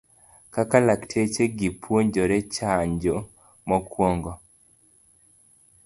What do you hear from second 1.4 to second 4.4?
gi jopuonje chanjo mokuongo